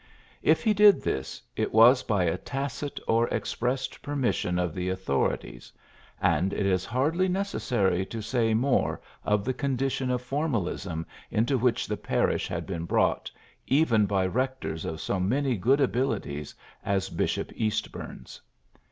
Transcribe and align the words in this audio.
If 0.41 0.63
he 0.63 0.73
did 0.73 1.03
this, 1.03 1.43
it 1.55 1.71
was 1.71 2.01
by 2.01 2.23
a 2.23 2.35
tacit 2.35 2.99
or 3.07 3.27
expressed 3.27 4.01
permission 4.01 4.57
of 4.57 4.73
the 4.73 4.89
au 4.91 4.95
thorities 4.95 5.71
J 5.71 5.71
and 6.23 6.53
it 6.53 6.65
is 6.65 6.85
hardly 6.85 7.27
necessary 7.27 8.03
to 8.07 8.19
say 8.19 8.55
more 8.55 8.99
of 9.23 9.45
the 9.45 9.53
condition 9.53 10.09
of 10.09 10.23
formalism 10.23 11.05
into 11.29 11.55
which 11.55 11.85
the 11.85 11.97
parish 11.97 12.47
had 12.47 12.65
been 12.65 12.85
brought, 12.85 13.29
even 13.67 14.07
by 14.07 14.25
rectors 14.25 14.85
of 14.85 14.99
so 14.99 15.19
many 15.19 15.55
good 15.55 15.79
abilities 15.79 16.55
as 16.83 17.09
Bishop 17.09 17.51
Eastburn's. 17.51 18.41